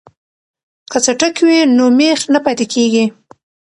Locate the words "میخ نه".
1.97-2.39